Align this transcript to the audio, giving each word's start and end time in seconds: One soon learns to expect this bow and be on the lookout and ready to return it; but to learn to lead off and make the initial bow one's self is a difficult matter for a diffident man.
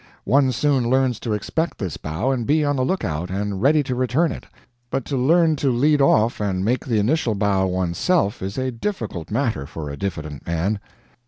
One 0.23 0.51
soon 0.51 0.89
learns 0.89 1.19
to 1.19 1.33
expect 1.33 1.77
this 1.77 1.95
bow 1.97 2.31
and 2.31 2.47
be 2.47 2.65
on 2.65 2.75
the 2.75 2.83
lookout 2.83 3.29
and 3.29 3.61
ready 3.61 3.83
to 3.83 3.93
return 3.93 4.31
it; 4.31 4.47
but 4.89 5.05
to 5.05 5.15
learn 5.15 5.55
to 5.57 5.69
lead 5.71 6.01
off 6.01 6.39
and 6.41 6.65
make 6.65 6.83
the 6.85 6.97
initial 6.97 7.35
bow 7.35 7.67
one's 7.67 7.99
self 7.99 8.41
is 8.41 8.57
a 8.57 8.71
difficult 8.71 9.29
matter 9.29 9.67
for 9.67 9.91
a 9.91 9.97
diffident 9.97 10.47
man. 10.47 10.79